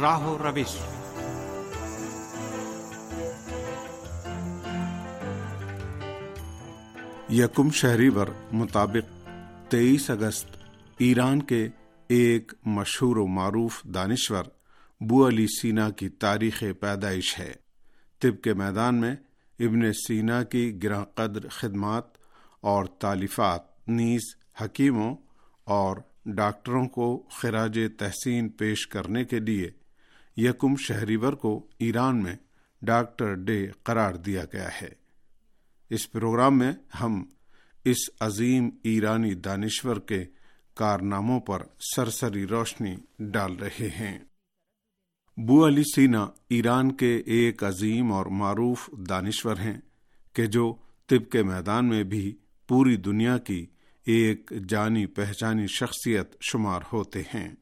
راہ 0.00 0.26
و 0.26 0.38
روش 0.38 0.76
یکم 7.30 7.70
شہری 7.70 8.08
ور 8.08 8.26
مطابق 8.52 9.28
تیئیس 9.70 10.10
اگست 10.10 10.46
ایران 10.98 11.42
کے 11.42 11.68
ایک 12.08 12.52
مشہور 12.66 13.16
و 13.16 13.26
معروف 13.26 13.84
دانشور 13.84 14.44
بو 15.00 15.28
علی 15.28 15.46
سینا 15.46 15.90
کی 15.90 16.08
تاریخ 16.08 16.64
پیدائش 16.80 17.38
ہے۔ 17.38 17.52
طب 18.22 18.42
کے 18.42 18.54
میدان 18.54 18.94
میں 18.94 19.16
ابن 19.58 19.92
سینا 19.92 20.42
کی 20.42 20.82
گراں 20.82 21.04
قدر 21.04 21.48
خدمات 21.48 22.04
اور 22.60 22.84
تالیفات 22.84 23.88
نیز 23.88 24.20
حکیموں 24.60 25.16
اور 25.64 25.96
ڈاکٹروں 26.26 26.88
کو 26.88 27.22
خراج 27.30 27.78
تحسین 27.98 28.48
پیش 28.48 28.86
کرنے 28.86 29.24
کے 29.24 29.38
لیے 29.38 29.70
یکم 30.36 30.76
شہریور 30.76 31.32
کو 31.32 31.66
ایران 31.78 32.22
میں 32.22 32.36
ڈاکٹر 32.82 33.34
ڈے 33.34 33.66
قرار 33.82 34.14
دیا 34.14 34.44
گیا 34.52 34.68
ہے۔ 34.82 34.88
اس 35.90 36.12
پروگرام 36.12 36.58
میں 36.58 36.72
ہم 37.00 37.24
اس 37.84 38.10
عظیم 38.20 38.70
ایرانی 38.82 39.34
دانشور 39.34 39.96
کے 39.96 40.24
کارناموں 40.74 41.40
پر 41.40 41.62
سرسری 41.96 42.46
روشنی 42.46 42.96
ڈال 43.18 43.56
رہے 43.56 43.88
ہیں۔ 43.88 44.18
بو 45.36 45.66
علی 45.66 45.82
سینا 45.82 46.26
ایران 46.48 46.92
کے 46.92 47.16
ایک 47.26 47.64
عظیم 47.64 48.12
اور 48.12 48.26
معروف 48.26 48.90
دانشور 49.08 49.56
ہیں 49.56 49.80
کہ 50.32 50.46
جو 50.46 50.74
طب 51.06 51.30
کے 51.30 51.42
میدان 51.42 51.88
میں 51.88 52.04
بھی 52.04 52.36
پوری 52.68 52.96
دنیا 52.96 53.38
کی 53.38 53.66
ایک 54.06 54.52
جانی 54.68 55.06
پہچانی 55.06 55.66
شخصیت 55.66 56.36
شمار 56.40 56.80
ہوتے 56.92 57.20
ہیں۔ 57.20 57.54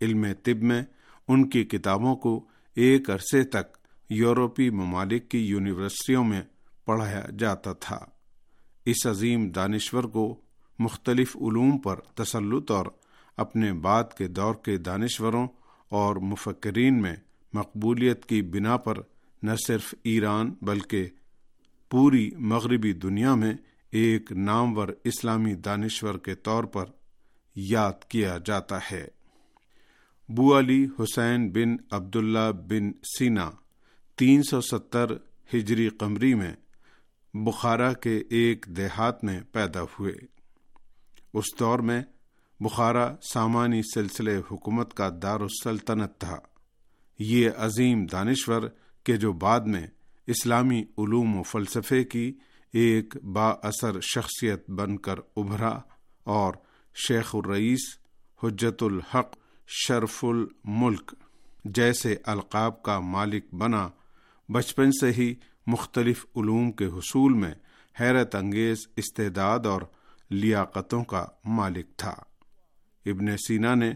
علم 0.00 0.26
طب 0.44 0.62
میں 0.62 0.82
ان 1.28 1.48
کی 1.48 1.64
کتابوں 1.64 2.16
کو 2.16 2.46
ایک 2.74 3.10
عرصے 3.10 3.44
تک 3.44 3.76
یورپی 4.10 4.70
ممالک 4.70 5.30
کی 5.30 5.38
یونیورسٹیوں 5.38 6.24
میں 6.24 6.42
پڑھایا 6.84 7.26
جاتا 7.38 7.72
تھا۔ 7.72 7.98
اس 8.84 9.06
عظیم 9.06 9.48
دانشور 9.48 10.04
کو 10.04 10.40
مختلف 10.78 11.36
علوم 11.36 11.78
پر 11.78 11.96
تسلط 11.96 12.70
اور 12.70 12.86
اپنے 13.36 13.72
بعد 13.72 14.04
کے 14.18 14.28
دور 14.28 14.54
کے 14.54 14.76
دانشوروں 14.76 15.48
اور 15.88 16.16
مفکرین 16.16 17.02
میں 17.02 17.16
مقبولیت 17.52 18.26
کی 18.26 18.42
بنا 18.42 18.76
پر 18.76 18.94
نہ 19.42 19.50
صرف 19.66 19.94
ایران 20.02 20.54
بلکہ 20.62 21.08
پوری 21.90 22.30
مغربی 22.38 22.92
دنیا 22.92 23.34
میں 23.34 23.54
ایک 23.90 24.32
نامور 24.32 24.88
اسلامی 25.04 25.54
دانشور 25.54 26.14
کے 26.14 26.34
طور 26.34 26.64
پر 26.64 26.84
یاد 27.56 28.04
کیا 28.08 28.38
جاتا 28.44 28.78
ہے۔ 28.92 29.15
بو 30.28 30.58
علی 30.58 30.86
حسین 31.00 31.52
بن 31.52 31.76
عبداللہ 31.90 32.52
بن 32.52 32.92
سینا، 33.18 33.50
تین 34.16 34.42
سو 34.42 34.60
ستر 34.60 35.06
ہجری 35.54 35.88
قمری 35.88 36.34
میں 36.34 36.54
بخارا 37.34 37.92
کے 37.92 38.22
ایک 38.30 38.66
دیہات 38.68 39.24
میں 39.24 39.40
پیدا 39.52 39.82
ہوئے۔ 39.82 40.12
اس 41.34 41.44
دور 41.60 41.78
میں 41.78 42.02
بخارا 42.60 43.16
سامانی 43.32 43.82
سلسلے 43.94 44.40
حکومت 44.50 44.94
کا 44.94 45.10
دار 45.22 45.40
السلطنت 45.40 46.18
تھا۔ 46.18 46.38
یہ 47.18 47.50
عظیم 47.56 48.06
دانشور 48.06 48.62
کے 49.04 49.16
جو 49.16 49.32
بعد 49.32 49.60
میں 49.60 49.86
اسلامی 50.26 50.80
علوم 50.98 51.36
و 51.36 51.42
فلسفے 51.42 52.04
کی 52.04 52.32
ایک 52.72 53.16
با 53.22 53.48
اثر 53.50 54.00
شخصیت 54.00 54.70
بن 54.70 54.96
کر 54.96 55.14
ابھرا 55.36 55.78
اور 56.24 56.54
شیخ 57.08 57.34
الرئیس 57.34 57.98
حجت 58.42 58.82
الحق 58.82 59.45
شرف 59.68 60.24
الملک 60.24 61.14
جیسے 61.64 62.16
القاب 62.24 62.82
کا 62.82 63.00
مالک 63.00 63.54
بنا، 63.54 63.88
بچپن 64.48 64.90
سے 64.92 65.12
ہی 65.12 65.34
مختلف 65.66 66.26
علوم 66.36 66.72
کے 66.72 66.86
حصول 66.86 67.32
میں 67.32 67.54
حیرت 68.00 68.34
انگیز 68.34 68.78
استعداد 68.96 69.66
اور 69.66 69.82
لیاقتوں 70.30 71.04
کا 71.04 71.26
مالک 71.44 71.86
تھا۔ 71.96 72.14
ابن 73.06 73.36
سینا 73.36 73.74
نے 73.74 73.92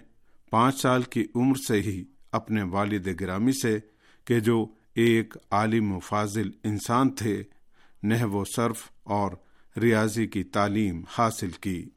پانچ 0.51 0.81
سال 0.81 1.03
کی 1.03 1.27
عمر 1.35 1.57
سے 1.69 1.81
ہی 1.81 2.05
اپنے 2.33 2.63
والد 2.63 3.21
گرامی 3.21 3.53
سے 3.63 3.79
کہ 4.25 4.41
جو 4.41 4.67
ایک 4.95 5.35
عالم 5.51 5.93
و 5.93 5.99
فاضل 5.99 6.51
انسان 6.65 7.11
تھے 7.11 7.43
نہ 8.03 8.25
و 8.25 8.45
صرف 8.45 8.89
اور 9.03 9.33
ریاضی 9.81 10.27
کی 10.27 10.43
تعلیم 10.43 11.03
حاصل 11.09 11.51
کی۔ 11.51 11.89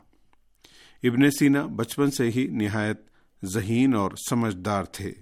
ابن 1.04 1.32
سینا 1.32 1.66
بچپن 1.66 2.12
سے 2.12 2.30
ہی 2.30 2.48
نہایت 2.48 3.13
ذہین 3.44 3.96
اور 3.96 4.12
سمجھدار 4.30 4.84
تھے 4.84 5.14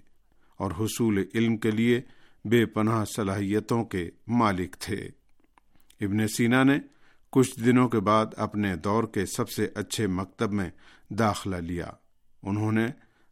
اور 0.58 0.72
حصول 0.80 1.24
علم 1.36 1.58
کے 1.58 1.72
لیے 1.72 2.02
بے 2.46 2.66
پناہ 2.66 3.06
صلاحیتوں 3.06 3.86
کے 3.86 4.09
مالک 4.28 4.76
تھے۔ 4.80 5.09
ابن 6.02 6.28
سینا 6.28 6.64
نے 6.64 6.78
کچھ 7.32 7.59
دنوں 7.59 7.90
کے 7.90 8.00
بعد 8.00 8.26
اپنے 8.38 8.76
دور 8.76 9.04
کے 9.04 9.26
سب 9.26 9.50
سے 9.50 9.68
اچھے 9.76 10.08
مکتب 10.08 10.52
میں 10.52 10.70
داخلہ 11.09 11.56
لیا۔ 11.56 11.88
انہوں 12.44 12.72
نے 12.72 12.88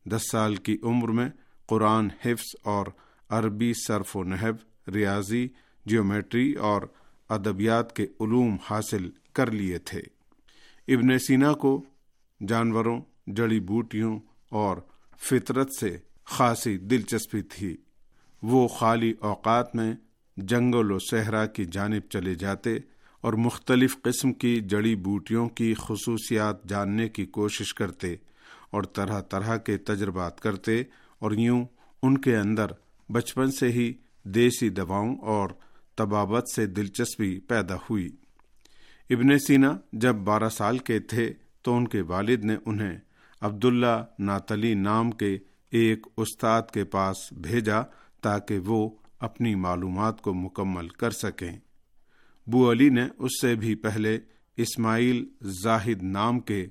دس 0.06 0.22
سال 0.32 0.56
کی 0.56 0.78
عمر 0.84 1.08
میں 1.08 1.30
قرآن 1.66 2.08
حفظ 2.26 2.56
اور 2.64 2.86
عربی 3.30 3.74
صرف 3.88 4.18
و 4.18 4.24
نحب 4.24 4.90
ریاضی، 4.90 5.48
جیومیٹری 5.86 6.54
اور 6.54 6.82
ادبیات 7.30 7.96
کے 7.96 8.04
علوم 8.04 8.58
حاصل 8.70 9.10
کر 9.34 9.52
لیے 9.52 9.78
تھے۔ 9.78 10.02
ابن 10.88 11.20
سینا 11.20 11.54
کو 11.54 11.84
جانوروں، 12.48 13.02
جڑی 13.28 13.60
بوٹیوں 13.60 14.20
اور 14.50 14.78
فطرت 15.18 15.74
سے 15.80 15.98
خاصی 16.26 16.78
دلچسپی 16.78 17.42
تھی۔ 17.42 17.78
وہ 18.44 18.68
خالی 18.68 19.14
اوقات 19.20 19.76
میں 19.76 19.96
جنگل 20.38 20.92
و 20.92 21.00
صحرا 21.00 21.46
کی 21.46 21.66
جانب 21.66 22.10
چلے 22.10 22.36
جاتے 22.36 22.78
اور 23.22 23.34
مختلف 23.34 24.02
قسم 24.02 24.34
کی 24.34 24.59
جڑی 24.59 24.96
بوٹیوں 24.96 25.50
کی 25.50 25.74
خصوصیات 25.78 26.66
جاننے 26.66 27.09
کی 27.09 27.26
کوشش 27.26 27.74
کرتے 27.74 28.16
اور 28.72 28.84
طرح 28.84 29.22
طرح 29.22 29.58
کے 29.58 29.78
تجربات 29.78 30.40
کرتے 30.40 30.84
اور 31.20 31.32
یوں 31.32 31.66
ان 32.04 32.18
کے 32.18 32.38
اندر 32.38 32.66
بچپن 33.12 33.52
سے 33.52 33.70
ہی 33.70 33.94
دیسی 34.24 34.70
دواؤں 34.70 35.18
اور 35.18 35.50
طبابت 35.96 36.50
سے 36.56 36.66
دلچسپی 36.66 37.40
پیدا 37.40 37.76
ہوئی۔ 37.76 38.09
ابن 39.09 39.40
سینا 39.40 39.78
جب 39.94 40.16
بارہ 40.16 40.50
سال 40.50 40.78
کے 40.78 41.00
تھے 41.00 41.34
تو 41.62 41.78
ان 41.78 41.88
کے 41.88 42.02
والد 42.02 42.44
نے 42.44 42.56
انہیں 42.66 42.98
عبداللہ 43.42 44.06
ناتلی 44.20 44.74
نام 44.74 45.12
کے 45.12 45.38
ایک 45.70 46.08
استاد 46.18 46.62
کے 46.74 46.84
پاس 46.84 47.16
بھیجا 47.32 47.82
تاکہ 48.22 48.60
وہ 48.60 48.90
اپنی 49.20 49.56
معلومات 49.56 50.22
کو 50.22 50.34
مکمل 50.34 50.88
کر 50.88 51.12
سکیں۔ 51.12 51.60
بو 52.48 52.72
علی 52.72 52.90
نے 52.90 53.08
اس 53.18 53.42
سے 53.42 53.56
بھی 53.56 53.76
پہلے 53.76 54.20
اسماعیل 54.58 55.26
زاہد 55.42 56.04
نام 56.04 56.40
کے 56.40 56.68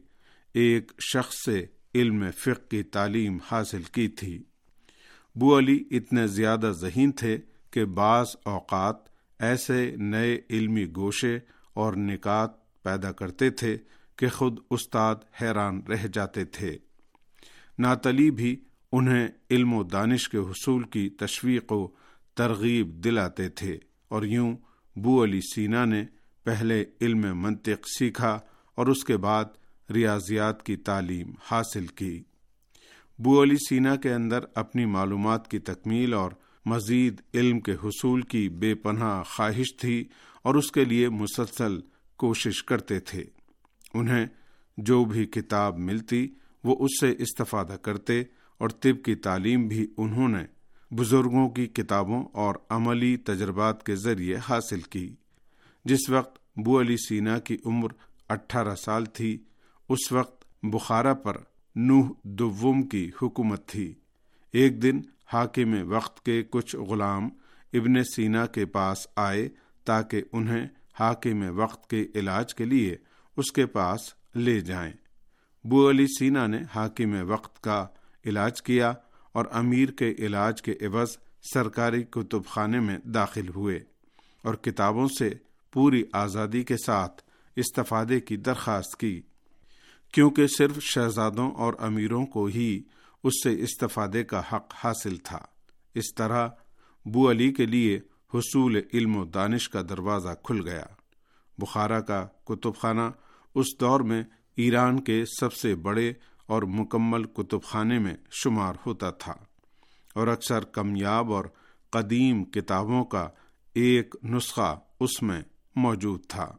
ایک 0.52 0.92
شخص 1.12 1.34
سے 1.44 1.66
علم 1.94 2.24
فقہ 2.38 2.70
کی 2.70 2.82
تعلیم 2.82 3.38
حاصل 3.50 3.82
کی 3.82 4.08
تھی۔ 4.08 4.42
بو 5.34 5.58
علی 5.58 5.84
اتنے 5.90 6.26
زیادہ 6.26 6.72
ذہین 6.80 7.12
تھے 7.12 7.38
کہ 7.70 7.84
بعض 7.84 8.26
اوقات 8.44 8.96
ایسے 9.38 9.96
نئے 9.96 10.40
علمی 10.50 10.86
گوشے 10.96 11.38
اور 11.74 11.92
نکات 11.92 12.82
پیدا 12.82 13.12
کرتے 13.12 13.50
تھے 13.50 13.78
کہ 14.18 14.28
خود 14.28 14.58
استاد 14.70 15.16
حیران 15.42 15.80
رہ 15.88 16.06
جاتے 16.12 16.44
تھے۔ 16.44 16.78
ناتلی 17.78 18.30
بھی 18.30 18.56
انہیں 18.92 19.28
علم 19.50 19.74
و 19.74 19.82
دانش 19.82 20.28
کے 20.28 20.38
حصول 20.38 20.82
کی 20.82 21.08
تشویق 21.08 21.72
و 21.72 21.88
ترغیب 22.34 23.04
دلاتے 23.04 23.48
تھے 23.48 23.78
اور 24.08 24.22
یوں 24.22 24.56
بو 24.96 25.24
علی 25.24 25.40
سینا 25.40 25.84
نے 25.84 26.04
پہلے 26.44 26.84
علم 27.00 27.40
منطق 27.42 27.88
سیکھا 27.98 28.38
اور 28.74 28.86
اس 28.86 29.04
کے 29.04 29.16
بعد 29.16 29.44
ریاضیات 29.90 30.62
کی 30.62 30.76
تعلیم 30.76 31.30
حاصل 31.42 31.86
کی۔ 31.86 32.22
بو 33.18 33.42
علی 33.42 33.56
سینا 33.56 33.96
کے 33.96 34.12
اندر 34.12 34.44
اپنی 34.54 34.84
معلومات 34.84 35.50
کی 35.50 35.58
تکمیل 35.58 36.14
اور 36.14 36.30
مزید 36.66 37.20
علم 37.34 37.60
کے 37.60 37.72
حصول 37.72 38.22
کی 38.22 38.48
بے 38.48 38.74
پناہ 38.74 39.22
خواہش 39.22 39.76
تھی 39.76 40.04
اور 40.42 40.54
اس 40.54 40.72
کے 40.72 40.84
لیے 40.84 41.08
مسلسل 41.08 41.80
کوشش 42.16 42.64
کرتے 42.64 43.00
تھے۔ 43.00 43.24
انہیں 43.94 44.26
جو 44.76 45.04
بھی 45.04 45.26
کتاب 45.26 45.78
ملتی 45.78 46.28
وہ 46.64 46.76
اس 46.78 46.90
سے 47.00 47.14
استفادہ 47.18 47.76
کرتے 47.82 48.22
اور 48.58 48.68
طب 48.68 49.04
کی 49.04 49.14
تعلیم 49.14 49.68
بھی 49.68 49.86
انہوں 49.96 50.28
نے 50.28 50.44
بزرگوں 50.90 51.50
کی 51.50 51.66
کتابوں 51.66 52.24
اور 52.32 52.54
عملی 52.68 53.16
تجربات 53.16 53.86
کے 53.86 53.96
ذریعے 53.96 54.36
حاصل 54.48 54.80
کی۔ 54.80 55.14
جس 55.84 56.10
وقت 56.10 56.38
بو 56.56 56.80
علی 56.80 56.96
سینا 56.96 57.38
کی 57.38 57.56
عمر 57.64 57.88
اٹھارہ 58.28 58.74
سال 58.74 59.04
تھی، 59.04 59.38
اس 59.88 60.12
وقت 60.12 60.44
بخارا 60.62 61.14
پر 61.14 61.36
نوح 61.76 62.10
دوم 62.22 62.82
کی 62.82 63.10
حکومت 63.22 63.68
تھی۔ 63.68 63.94
ایک 64.52 64.82
دن 64.82 65.00
حاکم 65.32 65.92
وقت 65.92 66.24
کے 66.24 66.42
کچھ 66.50 66.76
غلام 66.76 67.28
ابن 67.72 68.04
سینا 68.04 68.46
کے 68.46 68.66
پاس 68.66 69.06
آئے 69.16 69.48
تاکہ 69.84 70.22
انہیں 70.32 70.66
حاکم 71.00 71.58
وقت 71.58 71.90
کے 71.90 72.06
علاج 72.14 72.54
کے 72.54 72.64
لیے 72.64 72.96
اس 73.38 73.52
کے 73.52 73.66
پاس 73.66 74.00
لے 74.36 74.60
جائیں۔ 74.60 74.92
بو 75.64 75.90
علی 75.90 76.06
سینا 76.06 76.46
نے 76.46 76.58
حاکم 76.74 77.30
وقت 77.30 77.62
کا 77.62 77.86
علاج 78.26 78.62
کیا 78.62 78.92
اور 79.32 79.44
امیر 79.52 79.88
کے 79.88 80.14
علاج 80.18 80.62
کے 80.62 80.72
عوض 80.72 81.18
سرکاری 81.54 82.02
کتب 82.02 82.44
خانے 82.46 82.80
میں 82.80 82.98
داخل 82.98 83.48
ہوئے 83.48 83.80
اور 84.42 84.54
کتابوں 84.54 85.08
سے 85.18 85.30
پوری 85.72 86.04
آزادی 86.12 86.62
کے 86.62 86.76
ساتھ 86.76 87.22
استفادے 87.56 88.20
کی 88.20 88.36
درخواست 88.36 88.96
کی۔ 88.96 89.22
کیونکہ 90.12 90.46
صرف 90.46 90.78
شہزادوں 90.80 91.50
اور 91.50 91.74
امیروں 91.78 92.26
کو 92.26 92.46
ہی 92.46 92.82
اس 93.24 93.32
سے 93.44 93.62
استفادے 93.62 94.24
کا 94.24 94.42
حق 94.52 94.74
حاصل 94.74 95.16
تھا۔ 95.16 95.38
اس 95.94 96.14
طرح 96.14 96.48
بو 97.04 97.30
علی 97.30 97.52
کے 97.52 97.66
لیے 97.66 98.00
حصول 98.34 98.80
علم 98.94 99.16
و 99.16 99.24
دانش 99.24 99.68
کا 99.68 99.82
دروازہ 99.88 100.28
کھل 100.42 100.68
گیا۔ 100.68 100.84
بخارا 101.58 102.00
کا 102.00 102.26
کتب 102.44 102.76
خانہ 102.76 103.10
اس 103.58 103.80
دور 103.80 104.00
میں 104.00 104.24
ایران 104.56 105.00
کے 105.00 105.24
سب 105.40 105.52
سے 105.52 105.74
بڑے 105.74 106.12
اور 106.46 106.62
مکمل 106.62 107.24
کتب 107.24 107.62
خانے 107.62 107.98
میں 107.98 108.14
شمار 108.30 108.74
ہوتا 108.86 109.10
تھا 109.10 109.34
اور 110.14 110.26
اکثر 110.26 110.64
کمیاب 110.64 111.32
اور 111.32 111.44
قدیم 111.90 112.44
کتابوں 112.44 113.04
کا 113.04 113.28
ایک 113.74 114.14
نسخہ 114.24 114.80
اس 115.00 115.22
میں 115.22 115.42
موجود 115.76 116.26
تھا۔ 116.28 116.56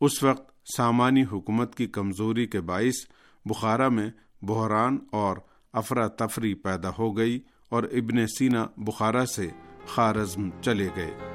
اس 0.00 0.22
وقت 0.22 0.50
سامانی 0.76 1.24
حکومت 1.32 1.74
کی 1.74 1.86
کمزوری 1.86 2.46
کے 2.46 2.60
باعث 2.60 3.06
بخارا 3.44 3.88
میں 3.88 4.10
بحران 4.42 4.98
اور 5.12 5.36
افراتفری 5.72 6.54
پیدا 6.54 6.90
ہو 6.98 7.16
گئی 7.16 7.40
اور 7.68 7.82
ابن 7.82 8.26
سینا 8.26 8.66
بخارا 8.76 9.26
سے 9.26 9.48
خارزم 9.86 10.50
چلے 10.62 10.88
گئے۔ 10.96 11.33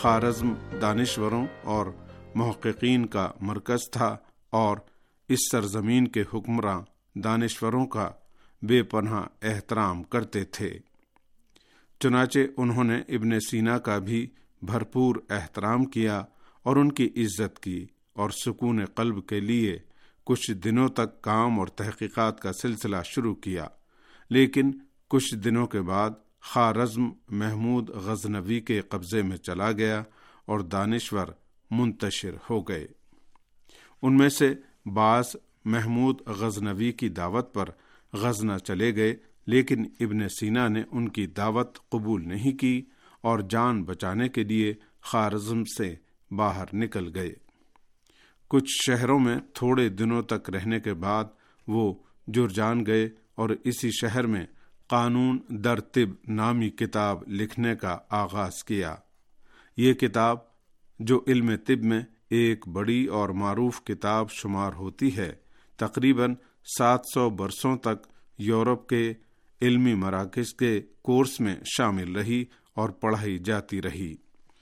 خارزم 0.00 0.54
دانشوروں 0.82 1.46
اور 1.62 1.86
محققین 2.34 3.06
کا 3.06 3.30
مرکز 3.40 3.90
تھا 3.92 4.16
اور 4.50 4.76
اس 5.28 5.38
سرزمین 5.52 6.08
کے 6.08 6.22
حکمراں 6.34 6.82
دانشوروں 7.14 7.86
کا 7.86 8.10
بے 8.62 8.82
پناہ 8.82 9.22
احترام 9.42 10.02
کرتے 10.02 10.44
تھے۔ 10.44 10.78
چنانچہ 12.00 12.38
انہوں 12.56 12.84
نے 12.84 12.98
ابن 13.08 13.40
سینا 13.40 13.78
کا 13.78 13.98
بھی 13.98 14.26
بھرپور 14.62 15.16
احترام 15.30 15.84
کیا 15.84 16.22
اور 16.62 16.76
ان 16.76 16.92
کی 16.92 17.08
عزت 17.16 17.58
کی 17.58 17.86
اور 18.12 18.30
سکون 18.30 18.84
قلب 18.84 19.26
کے 19.26 19.40
لیے 19.40 19.78
کچھ 20.24 20.50
دنوں 20.52 20.88
تک 20.88 21.22
کام 21.22 21.58
اور 21.58 21.68
تحقیقات 21.68 22.40
کا 22.40 22.52
سلسلہ 22.52 22.96
شروع 23.04 23.34
کیا، 23.34 23.66
لیکن 24.30 24.70
کچھ 25.08 25.34
دنوں 25.34 25.66
کے 25.66 25.80
بعد 25.80 26.10
خارزم 26.50 27.10
محمود 27.28 27.90
غزنوی 27.90 28.60
کے 28.60 28.80
قبضے 28.80 29.22
میں 29.22 29.36
چلا 29.36 29.72
گیا 29.72 30.02
اور 30.46 30.60
دانشور 30.60 31.26
منتشر 31.70 32.30
ہو 32.50 32.60
گئے۔ 32.60 32.86
ان 34.02 34.16
میں 34.16 34.28
سے 34.28 34.54
بعض 34.86 35.36
محمود 35.64 36.20
غزنوی 36.26 36.92
کی 36.92 37.08
دعوت 37.08 37.54
پر 37.54 37.64
غزنہ 38.12 38.58
چلے 38.58 38.96
گئے، 38.96 39.16
لیکن 39.46 39.84
ابن 40.00 40.28
سینا 40.28 40.68
نے 40.68 40.82
ان 40.90 41.08
کی 41.08 41.26
دعوت 41.26 41.78
قبول 41.88 42.28
نہیں 42.28 42.52
کی 42.52 42.82
اور 43.20 43.38
جان 43.38 43.84
بچانے 43.84 44.28
کے 44.28 44.44
لیے 44.44 44.74
خارزم 45.00 45.64
سے 45.64 45.94
باہر 46.30 46.64
نکل 46.72 47.10
گئے۔ 47.14 47.32
کچھ 48.48 48.70
شہروں 48.86 49.18
میں 49.18 49.36
تھوڑے 49.54 49.88
دنوں 49.88 50.22
تک 50.22 50.50
رہنے 50.50 50.80
کے 50.80 50.94
بعد 50.94 51.24
وہ 51.66 51.94
جرجان 52.26 52.86
گئے 52.86 53.08
اور 53.34 53.50
اسی 53.64 53.90
شہر 53.90 54.26
میں 54.26 54.46
قانون 54.88 55.38
در 55.48 55.80
طب 55.80 56.32
نامی 56.32 56.70
کتاب 56.70 57.22
لکھنے 57.26 57.76
کا 57.76 57.98
آغاز 58.10 58.64
کیا۔ 58.64 58.94
یہ 59.76 59.92
کتاب 59.92 60.38
جو 60.98 61.24
علم 61.26 61.56
طب 61.56 61.84
میں 61.84 62.02
ایک 62.30 62.68
بڑی 62.68 63.06
اور 63.06 63.28
معروف 63.28 63.84
کتاب 63.84 64.30
شمار 64.30 64.72
ہوتی 64.72 65.16
ہے، 65.16 65.32
تقریباً 65.76 66.34
سات 66.78 67.00
سو 67.14 67.30
برسوں 67.30 67.76
تک 67.76 68.06
یورپ 68.38 68.86
کے 68.86 69.14
علمی 69.62 69.94
مراکز 69.94 70.54
کے 70.54 70.80
کورس 71.02 71.40
میں 71.40 71.56
شامل 71.76 72.16
رہی 72.16 72.44
اور 72.74 72.88
پڑھائی 72.88 73.38
جاتی 73.38 73.82
رہی۔ 73.82 74.14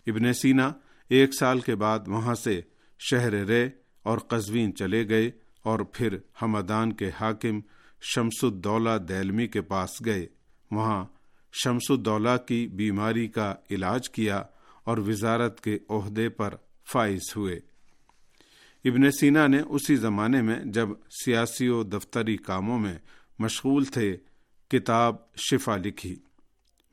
ابن 0.07 0.33
سینا 0.33 0.73
ایک 1.09 1.31
سال 1.39 1.61
کے 1.61 1.75
بعد 1.75 1.99
وہاں 2.07 2.35
سے 2.35 2.61
شہر 3.11 3.33
رے 3.33 3.69
اور 4.03 4.19
قزوین 4.19 4.75
چلے 4.75 5.09
گئے 5.09 5.31
اور 5.63 5.79
پھر 5.79 6.19
حمدان 6.43 6.93
کے 6.93 7.11
حاکم 7.21 7.61
شمس 8.01 8.45
الدولہ 8.45 8.99
دہلمی 9.09 9.47
کے 9.47 9.63
پاس 9.63 10.05
گئے۔ 10.05 10.27
وہاں 10.71 11.05
شمس 11.53 11.91
الدولہ 11.91 12.37
کی 12.49 12.67
بیماری 12.67 13.29
کا 13.29 13.55
علاج 13.71 14.11
کیا 14.11 14.43
اور 14.85 14.99
وزارت 14.99 15.61
کے 15.61 15.79
عہدے 15.89 16.29
پر 16.29 16.55
فائز 16.93 17.23
ہوئے۔ 17.37 17.61
ابن 18.85 19.11
سینا 19.11 19.47
نے 19.47 19.61
اسی 19.61 19.97
زمانے 19.97 20.43
میں 20.43 20.61
جب 20.65 20.89
سیاسی 21.25 21.69
و 21.69 21.83
دفتری 21.83 22.37
کاموں 22.37 22.79
میں 22.79 22.99
مشغول 23.39 23.85
تھے، 23.85 24.17
کتاب 24.69 25.17
شفا 25.37 25.77
لکھی۔ 25.77 26.17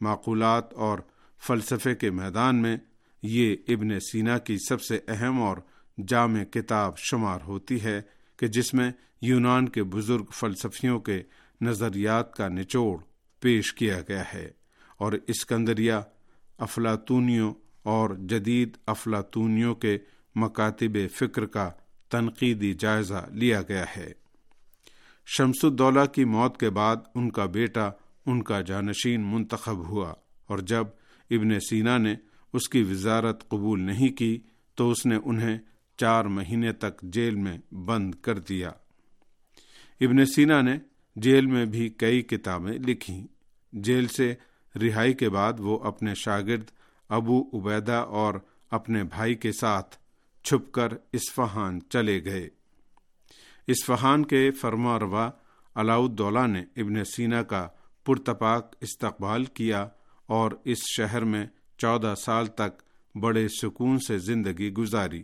معقولات 0.01 0.73
اور 0.73 0.99
فلسفے 1.47 1.95
کے 1.95 2.09
میدان 2.09 2.61
میں 2.61 2.77
یہ 3.23 3.55
ابن 3.67 3.99
سینا 3.99 4.37
کی 4.37 4.57
سب 4.69 4.81
سے 4.81 4.99
اہم 5.07 5.41
اور 5.41 5.57
جامع 6.07 6.43
کتاب 6.43 6.97
شمار 6.97 7.39
ہوتی 7.47 7.83
ہے۔ 7.83 8.01
کہ 8.37 8.47
جس 8.47 8.73
میں 8.73 8.91
یونان 9.21 9.69
کے 9.69 9.83
بزرگ 9.83 10.25
فلسفیوں 10.33 10.99
کے 10.99 11.23
نظریات 11.61 12.33
کا 12.33 12.47
نچوڑ 12.47 12.97
پیش 13.39 13.73
کیا 13.73 13.99
گیا 14.07 14.23
ہے 14.33 14.51
اور 14.97 15.13
اسکندریہ، 15.27 15.93
افلاطونیوں 16.57 17.53
اور 17.83 18.09
جدید 18.09 18.77
افلاطونیوں 18.85 19.75
کے 19.75 19.97
مکاتب 20.35 20.97
فکر 21.15 21.45
کا 21.45 21.71
تنقیدی 22.09 22.73
جائزہ 22.73 23.25
لیا 23.31 23.61
گیا 23.61 23.85
ہے۔ 23.97 24.11
شمس 25.25 25.65
الدولہ 25.65 26.05
کی 26.05 26.25
موت 26.25 26.59
کے 26.59 26.69
بعد 26.69 26.95
ان 27.15 27.31
کا 27.31 27.45
بیٹا، 27.45 27.89
ان 28.25 28.43
کا 28.43 28.61
جانشین 28.61 29.21
منتخب 29.21 29.87
ہوا 29.87 30.13
اور 30.47 30.57
جب 30.57 30.85
ابن 31.31 31.59
سینا 31.59 31.97
نے 31.97 32.15
اس 32.53 32.69
کی 32.69 32.81
وزارت 32.81 33.49
قبول 33.49 33.81
نہیں 33.81 34.09
کی 34.09 34.41
تو 34.75 34.91
اس 34.91 35.05
نے 35.05 35.15
انہیں 35.25 35.57
چار 35.97 36.25
مہینے 36.25 36.71
تک 36.71 37.01
جیل 37.01 37.35
میں 37.35 37.73
بند 37.73 38.15
کر 38.15 38.39
دیا۔ 38.39 38.69
ابن 40.01 40.25
سینا 40.25 40.61
نے 40.61 40.77
جیل 41.15 41.45
میں 41.45 41.65
بھی 41.65 41.89
کئی 41.89 42.21
کتابیں 42.21 42.73
لکھی 42.73 43.27
جیل 43.73 44.07
سے 44.07 44.35
رہائی 44.81 45.13
کے 45.13 45.29
بعد 45.29 45.53
وہ 45.59 45.79
اپنے 45.79 46.15
شاگرد 46.15 46.63
ابو 47.09 47.43
عبیدہ 47.53 47.91
اور 47.91 48.33
اپنے 48.71 49.03
بھائی 49.03 49.35
کے 49.35 49.51
ساتھ 49.51 49.95
چھپ 50.43 50.71
کر 50.71 50.87
اسفہان 51.11 51.79
چلے 51.89 52.25
گئے۔ 52.25 52.49
اسفہان 53.67 54.25
کے 54.25 54.51
فرما 54.51 54.99
روا 54.99 55.29
علاؤدولہ 55.75 56.47
نے 56.47 56.59
ابن 56.75 57.03
سینا 57.03 57.43
کا 57.43 57.67
پرتپاک 58.05 58.75
استقبال 58.81 59.45
کیا 59.45 59.87
اور 60.25 60.51
اس 60.65 60.77
شہر 60.97 61.23
میں 61.23 61.45
چودہ 61.77 62.13
سال 62.25 62.47
تک 62.47 62.83
بڑے 63.15 63.47
سکون 63.47 63.97
سے 64.07 64.17
زندگی 64.17 64.73
گزاری۔ 64.73 65.23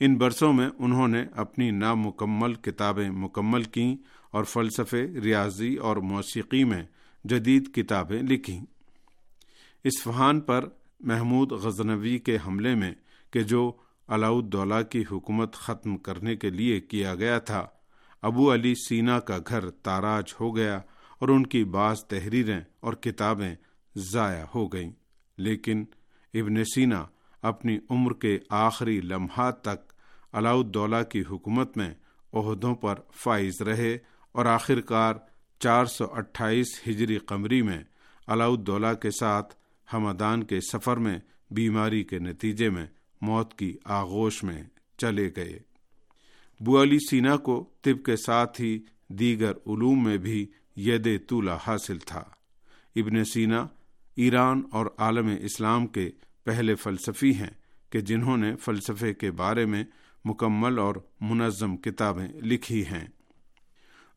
ان 0.00 0.14
برسوں 0.14 0.52
میں 0.52 0.68
انہوں 0.78 1.08
نے 1.08 1.24
اپنی 1.36 1.70
نامکمل 1.70 2.54
کتابیں 2.54 3.10
مکمل 3.10 3.62
کیں 3.62 3.96
اور 4.30 4.44
فلسفے، 4.44 5.06
ریاضی 5.06 5.74
اور 5.74 5.96
موسیقی 5.96 6.64
میں 6.64 6.82
جدید 7.24 7.74
کتابیں 7.74 8.22
لکھیں۔ 8.22 8.64
اسفہان 9.84 10.40
پر 10.40 10.68
محمود 11.00 11.52
غزنوی 11.52 12.18
کے 12.18 12.38
حملے 12.46 12.74
میں 12.74 12.92
کہ 13.30 13.42
جو 13.42 13.72
علاؤدولہ 14.08 14.82
کی 14.90 15.04
حکومت 15.10 15.54
ختم 15.54 15.96
کرنے 15.96 16.36
کے 16.36 16.50
لیے 16.50 16.80
کیا 16.80 17.14
گیا 17.14 17.38
تھا، 17.38 17.66
ابو 18.22 18.54
علی 18.54 18.74
سینا 18.74 19.20
کا 19.20 19.38
گھر 19.48 19.70
تاراج 19.70 20.34
ہو 20.40 20.56
گیا 20.56 20.80
اور 21.18 21.28
ان 21.28 21.46
کی 21.46 21.64
بعض 21.64 22.04
تحریریں 22.04 22.60
اور 22.80 22.92
کتابیں 22.92 23.54
ضائع 23.96 24.44
ہو 24.54 24.68
گئیں۔ 24.68 24.92
لیکن 25.38 25.84
ابن 26.34 26.64
سینا 26.64 27.06
اپنی 27.42 27.78
عمر 27.90 28.14
کے 28.14 28.38
آخری 28.48 29.00
لمحات 29.00 29.62
تک 29.62 29.89
علاؤدولہ 30.32 31.02
کی 31.08 31.22
حکومت 31.30 31.76
میں 31.76 31.94
عہدوں 32.32 32.74
پر 32.74 32.94
فائز 33.14 33.62
رہے 33.62 33.98
اور 34.32 34.46
آخر 34.46 34.80
کار 34.80 35.14
چار 35.58 35.84
سو 35.84 36.04
اٹھائیس 36.12 36.80
ہجری 36.86 37.18
قمری 37.18 37.62
میں 37.62 37.84
علاؤدولہ 38.26 38.94
کے 39.02 39.10
ساتھ 39.10 39.54
حمدان 39.94 40.44
کے 40.44 40.60
سفر 40.60 40.96
میں 40.96 41.18
بیماری 41.50 42.04
کے 42.04 42.18
نتیجے 42.18 42.70
میں 42.70 42.86
موت 43.20 43.54
کی 43.54 43.76
آغوش 43.84 44.42
میں 44.42 44.62
چلے 44.98 45.30
گئے۔ 45.36 45.58
بو 46.60 46.82
علی 46.82 46.98
سینا 47.10 47.36
کو 47.36 47.70
طب 47.82 48.04
کے 48.04 48.16
ساتھ 48.16 48.60
ہی 48.60 48.78
دیگر 49.08 49.50
علوم 49.50 50.04
میں 50.04 50.16
بھی 50.16 50.46
ید 50.76 51.08
طولہ 51.28 51.50
حاصل 51.66 51.98
تھا۔ 51.98 52.24
ابن 52.96 53.24
سینا 53.24 53.66
ایران 54.16 54.62
اور 54.72 54.86
عالم 54.98 55.28
اسلام 55.40 55.86
کے 55.86 56.10
پہلے 56.44 56.74
فلسفی 56.74 57.34
ہیں 57.34 57.50
کہ 57.90 58.00
جنہوں 58.00 58.36
نے 58.36 58.56
فلسفے 58.56 59.14
کے 59.14 59.30
بارے 59.30 59.64
میں 59.64 59.84
مکمل 60.24 60.78
اور 60.78 60.94
منظم 61.20 61.76
کتابیں 61.76 62.28
لکھی 62.28 62.86
ہیں۔ 62.86 63.06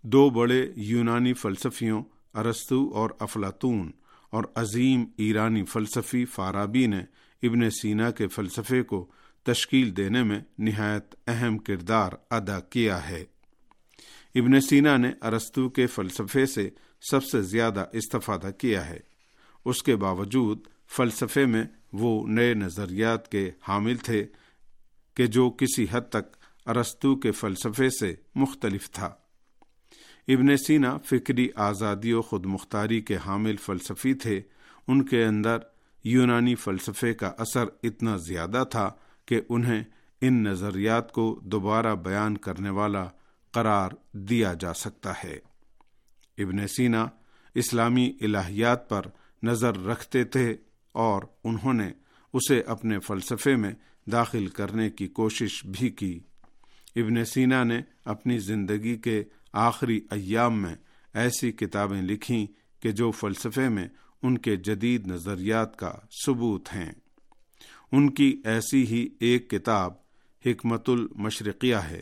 دو 0.02 0.30
بڑے 0.30 0.72
یونانی 0.76 1.34
فلسفیوں 1.34 2.04
ارستو 2.34 2.92
اور 2.94 3.10
افلاطون 3.20 3.92
اور 4.30 4.44
عظیم 4.56 5.06
ایرانی 5.18 5.66
فلسفی 5.66 6.26
فارابی 6.26 6.88
نے 6.88 7.00
ابن 7.44 7.70
سینا 7.70 8.12
کے 8.12 8.28
فلسفے 8.28 8.84
کو 8.84 9.12
تشکیل 9.44 9.98
دینے 9.98 10.24
میں 10.24 10.40
نہایت 10.58 11.16
اہم 11.28 11.58
کردار 11.58 12.12
ادا 12.32 12.60
کیا 12.60 13.10
ہے۔ 13.10 13.26
ابن 14.36 14.62
سینا 14.62 14.98
نے 14.98 15.12
ارستو 15.22 15.70
کے 15.70 15.88
فلسفے 15.88 16.46
سے 16.46 16.70
سب 17.10 17.24
سے 17.24 17.42
زیادہ 17.42 17.86
استفادہ 17.94 18.52
کیا 18.58 18.90
ہے۔ 18.90 19.00
اس 19.66 19.84
کے 19.84 19.96
باوجود 19.96 20.60
فلسفے 20.88 21.46
میں 21.46 21.64
وہ 21.94 22.28
نئے 22.28 22.54
نظریات 22.54 23.32
کے 23.32 23.52
حامل 23.68 23.96
تھے 23.96 24.26
کہ 25.14 25.26
جو 25.26 25.50
کسی 25.50 25.86
حد 25.92 26.02
تک 26.10 26.38
ارستو 26.66 27.16
کے 27.16 27.32
فلسفے 27.32 27.90
سے 27.90 28.16
مختلف 28.36 28.92
تھا۔ 28.92 29.16
ابن 30.28 30.58
سینا 30.58 30.98
فکری 30.98 31.50
آزادی 31.56 32.14
و 32.14 32.22
خود 32.22 32.46
مختاری 32.46 33.02
کے 33.02 33.18
حامل 33.26 33.56
فلسفی 33.56 34.14
تھے۔ 34.14 34.42
ان 34.88 35.06
کے 35.06 35.26
اندر 35.26 35.58
یونانی 36.04 36.56
فلسفے 36.56 37.14
کا 37.14 37.32
اثر 37.38 37.66
اتنا 37.84 38.18
زیادہ 38.18 38.64
تھا 38.72 38.92
کہ 39.26 39.42
انہیں 39.50 39.84
ان 40.22 40.44
نظریات 40.44 41.12
کو 41.12 41.40
دوبارہ 41.44 41.96
بیان 41.96 42.38
کرنے 42.38 42.70
والا 42.70 43.08
قرار 43.52 43.90
دیا 44.12 44.54
جا 44.60 44.74
سکتا 44.74 45.14
ہے۔ 45.24 45.40
ابن 46.38 46.68
سینا 46.68 47.08
اسلامی 47.56 48.14
الہیات 48.22 48.90
پر 48.90 49.02
نظر 49.44 49.86
رکھتے 49.86 50.24
تھے 50.24 50.56
اور 50.92 51.24
انہوں 51.44 51.74
نے 51.74 51.92
اسے 52.34 52.62
اپنے 52.62 53.00
فلسفے 53.00 53.56
میں 53.56 53.74
داخل 54.12 54.48
کرنے 54.48 54.90
کی 54.90 55.08
کوشش 55.08 55.66
بھی 55.66 55.90
کی۔ 55.90 56.20
ابن 56.96 57.26
سینا 57.26 57.64
نے 57.64 57.82
اپنی 58.06 58.38
زندگی 58.38 58.98
کے 58.98 59.24
آخری 59.54 60.02
ایام 60.12 60.62
میں 60.62 60.76
ایسی 61.14 61.52
کتابیں 61.52 62.02
لکھیں 62.02 62.48
کہ 62.80 62.92
جو 62.92 63.12
فلسفے 63.12 63.70
میں 63.70 63.88
ان 64.24 64.38
کے 64.38 64.56
جدید 64.56 65.08
نظریات 65.08 65.76
کا 65.76 65.94
ثبوت 66.26 66.74
ہیں۔ 66.76 66.92
ان 67.92 68.10
کی 68.10 68.42
ایسی 68.46 68.86
ہی 68.88 69.08
ایک 69.20 69.50
کتاب 69.50 69.94
حکمت 70.46 70.90
المشرقیہ 70.90 71.76
ہے۔ 71.76 72.02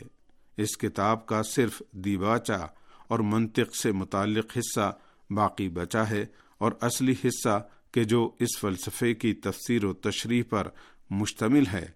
اس 0.56 0.78
کتاب 0.78 1.26
کا 1.26 1.42
صرف 1.42 1.82
دیباچہ 1.92 2.68
اور 3.08 3.18
منطق 3.18 3.76
سے 3.76 3.92
متعلق 3.92 4.58
حصہ 4.58 4.98
باقی 5.30 5.68
بچا 5.68 6.10
ہے 6.10 6.26
اور 6.58 6.72
اصلی 6.80 7.14
حصہ 7.24 7.68
کہ 7.92 8.04
جو 8.04 8.30
اس 8.38 8.58
فلسفے 8.60 9.14
کی 9.14 9.34
تفسیر 9.34 9.84
و 9.84 9.92
تشریح 9.92 10.42
پر 10.50 10.68
مشتمل 11.10 11.66
ہے، 11.72 11.86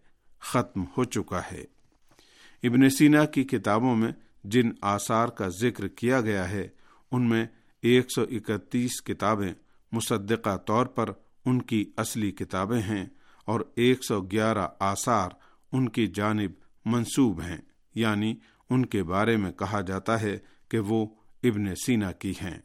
ختم 0.41 0.85
ہو 0.97 1.05
چکا 1.05 1.41
ہے۔ 1.53 1.65
ابن 2.63 2.91
سینا 2.91 3.25
کی 3.25 3.45
کتابوں 3.45 3.97
میں 3.97 4.13
جن 4.45 4.71
آثار 4.81 5.29
کا 5.29 5.49
ذکر 5.49 5.89
کیا 5.89 6.21
گیا 6.21 6.51
ہے، 6.51 6.69
ان 7.13 7.29
میں 7.29 7.47
ایک 7.83 8.07
سو 8.15 8.23
اکتیس 8.23 9.03
کتابیں 9.03 9.55
مصدقہ 9.93 10.57
طور 10.57 10.87
پر 10.87 11.11
ان 11.45 11.63
کی 11.63 11.93
اصلی 11.97 12.31
کتابیں 12.31 12.83
ہیں 12.83 13.07
اور 13.45 13.61
ایک 13.75 14.05
سو 14.05 14.21
گیارہ 14.21 14.69
آثار 14.79 15.31
ان 15.73 15.89
کی 15.89 16.07
جانب 16.07 16.51
منسوب 16.85 17.41
ہیں۔ 17.41 17.59
یعنی 17.95 18.35
ان 18.71 18.87
کے 18.87 19.03
بارے 19.03 19.37
میں 19.37 19.53
کہا 19.53 19.81
جاتا 19.81 20.21
ہے 20.21 20.39
کہ 20.69 20.79
وہ 20.79 21.07
ابن 21.43 21.75
سینا 21.75 22.13
کی 22.13 22.31
ہیں۔ 22.31 22.59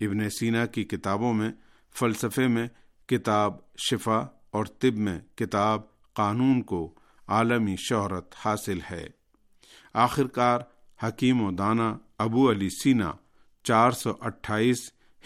ابن 0.00 0.30
سینا 0.30 0.66
کی 0.66 0.84
کتابوں 0.84 1.34
میں 1.34 1.52
فلسفے 1.96 2.48
میں 2.48 2.68
کتاب 3.06 3.54
شفا 3.90 4.18
اور 4.50 4.64
طب 4.64 4.96
میں 4.96 5.20
کتاب 5.34 5.80
قانون 6.12 6.62
کو 6.62 6.94
عالمی 7.26 7.76
شہرت 7.76 8.34
حاصل 8.44 8.78
ہے۔ 8.90 9.06
آخرکار 9.92 10.60
حکیم 11.02 11.42
و 11.42 11.50
دانا 11.50 11.98
ابو 12.18 12.50
علی 12.50 12.68
سینا 12.68 13.12
چار 13.64 13.90
سو 13.90 14.12
اٹھائیس 14.20 14.76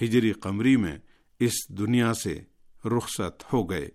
ہجری 0.03 0.33
قمری 0.33 0.77
میں 0.77 0.99
اس 1.41 1.53
دنیا 1.69 2.15
سے 2.15 2.43
رخصت 2.85 3.53
ہو 3.53 3.71
گئے۔ 3.71 3.89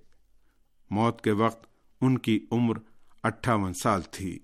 موت 0.89 1.21
کے 1.21 1.31
وقت 1.31 1.67
ان 2.01 2.17
کی 2.17 2.45
عمر 2.51 2.77
اٹھاون 3.23 3.73
سال 3.73 4.01
تھی۔ 4.01 4.39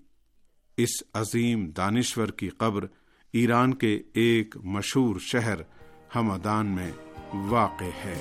اس 0.76 0.90
عظیم 1.14 1.70
دانشور 1.70 2.28
کی 2.28 2.48
قبر 2.48 2.86
ایران 3.32 3.74
کے 3.74 4.02
ایک 4.14 4.56
مشہور 4.56 5.16
شہر 5.20 5.58
ہمدان 6.16 6.66
میں 6.66 6.92
واقع 7.34 7.84
ہے۔ 7.84 8.14